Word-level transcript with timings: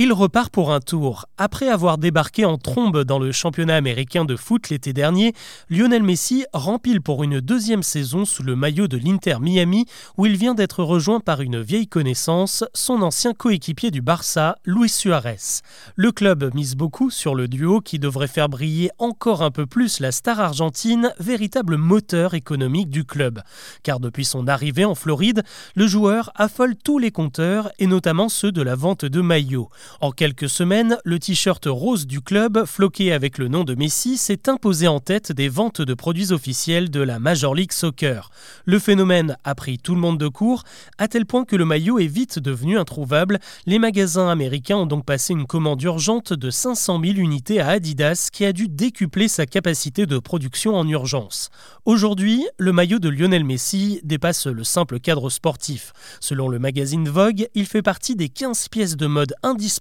Il 0.00 0.12
repart 0.12 0.52
pour 0.52 0.72
un 0.72 0.78
tour. 0.78 1.26
Après 1.38 1.68
avoir 1.68 1.98
débarqué 1.98 2.44
en 2.44 2.56
trombe 2.56 3.02
dans 3.02 3.18
le 3.18 3.32
championnat 3.32 3.74
américain 3.74 4.24
de 4.24 4.36
foot 4.36 4.68
l'été 4.68 4.92
dernier, 4.92 5.34
Lionel 5.70 6.04
Messi 6.04 6.44
rempile 6.52 7.00
pour 7.00 7.24
une 7.24 7.40
deuxième 7.40 7.82
saison 7.82 8.24
sous 8.24 8.44
le 8.44 8.54
maillot 8.54 8.86
de 8.86 8.96
l'Inter 8.96 9.38
Miami 9.40 9.86
où 10.16 10.24
il 10.24 10.36
vient 10.36 10.54
d'être 10.54 10.84
rejoint 10.84 11.18
par 11.18 11.40
une 11.40 11.60
vieille 11.60 11.88
connaissance, 11.88 12.62
son 12.74 13.02
ancien 13.02 13.34
coéquipier 13.34 13.90
du 13.90 14.00
Barça, 14.00 14.54
Luis 14.64 14.88
Suarez. 14.88 15.62
Le 15.96 16.12
club 16.12 16.54
mise 16.54 16.76
beaucoup 16.76 17.10
sur 17.10 17.34
le 17.34 17.48
duo 17.48 17.80
qui 17.80 17.98
devrait 17.98 18.28
faire 18.28 18.48
briller 18.48 18.92
encore 18.98 19.42
un 19.42 19.50
peu 19.50 19.66
plus 19.66 19.98
la 19.98 20.12
star 20.12 20.38
argentine, 20.38 21.12
véritable 21.18 21.76
moteur 21.76 22.34
économique 22.34 22.88
du 22.88 23.02
club. 23.02 23.42
Car 23.82 23.98
depuis 23.98 24.24
son 24.24 24.46
arrivée 24.46 24.84
en 24.84 24.94
Floride, 24.94 25.42
le 25.74 25.88
joueur 25.88 26.30
affole 26.36 26.76
tous 26.76 27.00
les 27.00 27.10
compteurs 27.10 27.72
et 27.80 27.88
notamment 27.88 28.28
ceux 28.28 28.52
de 28.52 28.62
la 28.62 28.76
vente 28.76 29.04
de 29.04 29.20
maillots. 29.20 29.70
En 30.00 30.12
quelques 30.12 30.48
semaines, 30.48 30.98
le 31.04 31.18
t-shirt 31.18 31.64
rose 31.66 32.06
du 32.06 32.20
club, 32.20 32.64
floqué 32.66 33.12
avec 33.12 33.38
le 33.38 33.48
nom 33.48 33.64
de 33.64 33.74
Messi, 33.74 34.16
s'est 34.16 34.48
imposé 34.48 34.86
en 34.86 35.00
tête 35.00 35.32
des 35.32 35.48
ventes 35.48 35.80
de 35.80 35.94
produits 35.94 36.32
officiels 36.32 36.90
de 36.90 37.00
la 37.00 37.18
Major 37.18 37.54
League 37.54 37.72
Soccer. 37.72 38.30
Le 38.64 38.78
phénomène 38.78 39.36
a 39.44 39.54
pris 39.54 39.78
tout 39.78 39.94
le 39.94 40.00
monde 40.00 40.18
de 40.18 40.28
court, 40.28 40.64
à 40.98 41.08
tel 41.08 41.26
point 41.26 41.44
que 41.44 41.56
le 41.56 41.64
maillot 41.64 41.98
est 41.98 42.06
vite 42.06 42.38
devenu 42.38 42.78
introuvable. 42.78 43.38
Les 43.66 43.78
magasins 43.78 44.28
américains 44.28 44.76
ont 44.76 44.86
donc 44.86 45.04
passé 45.04 45.32
une 45.32 45.46
commande 45.46 45.82
urgente 45.82 46.32
de 46.32 46.50
500 46.50 47.00
000 47.02 47.16
unités 47.16 47.60
à 47.60 47.68
Adidas, 47.68 48.28
qui 48.32 48.44
a 48.44 48.52
dû 48.52 48.68
décupler 48.68 49.28
sa 49.28 49.46
capacité 49.46 50.06
de 50.06 50.18
production 50.18 50.76
en 50.76 50.86
urgence. 50.86 51.50
Aujourd'hui, 51.84 52.46
le 52.58 52.72
maillot 52.72 52.98
de 52.98 53.08
Lionel 53.08 53.44
Messi 53.44 54.00
dépasse 54.04 54.46
le 54.46 54.64
simple 54.64 55.00
cadre 55.00 55.30
sportif. 55.30 55.92
Selon 56.20 56.48
le 56.48 56.58
magazine 56.58 57.08
Vogue, 57.08 57.48
il 57.54 57.66
fait 57.66 57.82
partie 57.82 58.14
des 58.14 58.28
15 58.28 58.68
pièces 58.68 58.96
de 58.96 59.06
mode 59.06 59.34
indispensables 59.42 59.77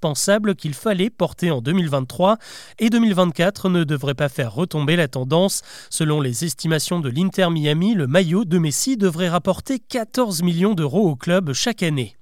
qu'il 0.55 0.73
fallait 0.73 1.09
porter 1.09 1.51
en 1.51 1.61
2023 1.61 2.37
et 2.79 2.89
2024 2.89 3.69
ne 3.69 3.83
devrait 3.83 4.13
pas 4.13 4.29
faire 4.29 4.53
retomber 4.53 4.95
la 4.95 5.07
tendance. 5.07 5.61
Selon 5.89 6.21
les 6.21 6.45
estimations 6.45 6.99
de 6.99 7.09
l'Inter 7.09 7.49
Miami, 7.49 7.93
le 7.93 8.07
maillot 8.07 8.45
de 8.45 8.57
Messi 8.57 8.97
devrait 8.97 9.29
rapporter 9.29 9.79
14 9.79 10.43
millions 10.43 10.73
d'euros 10.73 11.09
au 11.09 11.15
club 11.15 11.53
chaque 11.53 11.83
année. 11.83 12.15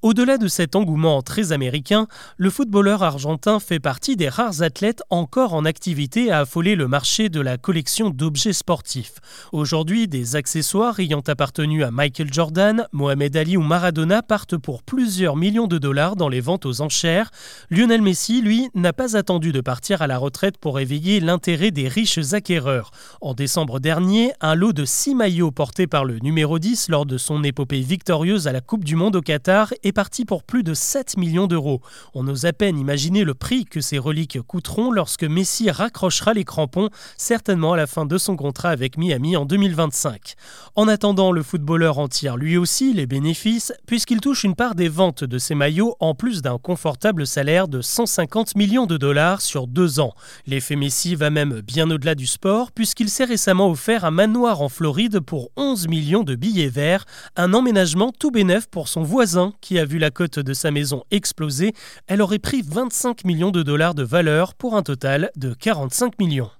Au-delà 0.00 0.38
de 0.38 0.46
cet 0.46 0.76
engouement 0.76 1.22
très 1.22 1.50
américain, 1.50 2.06
le 2.36 2.50
footballeur 2.50 3.02
argentin 3.02 3.58
fait 3.58 3.80
partie 3.80 4.14
des 4.14 4.28
rares 4.28 4.62
athlètes 4.62 5.02
encore 5.10 5.54
en 5.54 5.64
activité 5.64 6.30
à 6.30 6.40
affoler 6.40 6.76
le 6.76 6.86
marché 6.86 7.28
de 7.28 7.40
la 7.40 7.58
collection 7.58 8.10
d'objets 8.10 8.52
sportifs. 8.52 9.14
Aujourd'hui, 9.50 10.06
des 10.06 10.36
accessoires 10.36 11.00
ayant 11.00 11.22
appartenu 11.26 11.82
à 11.82 11.90
Michael 11.90 12.32
Jordan, 12.32 12.86
Mohamed 12.92 13.36
Ali 13.36 13.56
ou 13.56 13.62
Maradona 13.62 14.22
partent 14.22 14.56
pour 14.56 14.84
plusieurs 14.84 15.34
millions 15.34 15.66
de 15.66 15.78
dollars 15.78 16.14
dans 16.14 16.28
les 16.28 16.40
ventes 16.40 16.64
aux 16.64 16.80
enchères. 16.80 17.32
Lionel 17.68 18.00
Messi, 18.00 18.40
lui, 18.40 18.68
n'a 18.76 18.92
pas 18.92 19.16
attendu 19.16 19.50
de 19.50 19.60
partir 19.60 20.00
à 20.00 20.06
la 20.06 20.18
retraite 20.18 20.58
pour 20.58 20.78
éveiller 20.78 21.18
l'intérêt 21.18 21.72
des 21.72 21.88
riches 21.88 22.34
acquéreurs. 22.34 22.92
En 23.20 23.34
décembre 23.34 23.80
dernier, 23.80 24.32
un 24.40 24.54
lot 24.54 24.72
de 24.72 24.84
six 24.84 25.16
maillots 25.16 25.50
portés 25.50 25.88
par 25.88 26.04
le 26.04 26.20
numéro 26.20 26.60
10 26.60 26.88
lors 26.88 27.04
de 27.04 27.18
son 27.18 27.42
épopée 27.42 27.80
victorieuse 27.80 28.46
à 28.46 28.52
la 28.52 28.60
Coupe 28.60 28.84
du 28.84 28.94
Monde 28.94 29.16
au 29.16 29.22
Qatar 29.22 29.72
parti 29.92 30.24
pour 30.24 30.42
plus 30.42 30.62
de 30.62 30.74
7 30.74 31.16
millions 31.16 31.46
d'euros. 31.46 31.80
On 32.14 32.26
ose 32.28 32.44
à 32.44 32.52
peine 32.52 32.78
imaginer 32.78 33.24
le 33.24 33.34
prix 33.34 33.64
que 33.64 33.80
ces 33.80 33.98
reliques 33.98 34.40
coûteront 34.42 34.90
lorsque 34.90 35.24
Messi 35.24 35.70
raccrochera 35.70 36.34
les 36.34 36.44
crampons, 36.44 36.90
certainement 37.16 37.72
à 37.72 37.76
la 37.76 37.86
fin 37.86 38.06
de 38.06 38.18
son 38.18 38.36
contrat 38.36 38.70
avec 38.70 38.96
Miami 38.96 39.36
en 39.36 39.44
2025. 39.44 40.34
En 40.76 40.88
attendant, 40.88 41.32
le 41.32 41.42
footballeur 41.42 41.98
en 41.98 42.08
tire 42.08 42.36
lui 42.36 42.56
aussi 42.56 42.92
les 42.92 43.06
bénéfices, 43.06 43.72
puisqu'il 43.86 44.20
touche 44.20 44.44
une 44.44 44.54
part 44.54 44.74
des 44.74 44.88
ventes 44.88 45.24
de 45.24 45.38
ses 45.38 45.54
maillots 45.54 45.96
en 46.00 46.14
plus 46.14 46.42
d'un 46.42 46.58
confortable 46.58 47.26
salaire 47.26 47.68
de 47.68 47.80
150 47.80 48.56
millions 48.56 48.86
de 48.86 48.96
dollars 48.96 49.40
sur 49.40 49.66
deux 49.66 50.00
ans. 50.00 50.14
L'effet 50.46 50.76
Messi 50.76 51.14
va 51.14 51.30
même 51.30 51.60
bien 51.60 51.90
au-delà 51.90 52.14
du 52.14 52.26
sport, 52.26 52.72
puisqu'il 52.72 53.08
s'est 53.08 53.24
récemment 53.24 53.70
offert 53.70 54.04
un 54.04 54.10
manoir 54.10 54.62
en 54.62 54.68
Floride 54.68 55.20
pour 55.20 55.50
11 55.56 55.88
millions 55.88 56.24
de 56.24 56.34
billets 56.34 56.68
verts, 56.68 57.04
un 57.36 57.52
emménagement 57.54 58.12
tout 58.12 58.30
bénef 58.30 58.66
pour 58.66 58.88
son 58.88 59.02
voisin 59.02 59.52
qui 59.60 59.77
vu 59.84 59.98
la 59.98 60.10
cote 60.10 60.38
de 60.38 60.52
sa 60.52 60.70
maison 60.70 61.04
exploser, 61.10 61.72
elle 62.06 62.22
aurait 62.22 62.38
pris 62.38 62.62
25 62.62 63.24
millions 63.24 63.50
de 63.50 63.62
dollars 63.62 63.94
de 63.94 64.02
valeur 64.02 64.54
pour 64.54 64.76
un 64.76 64.82
total 64.82 65.30
de 65.36 65.54
45 65.54 66.18
millions. 66.18 66.50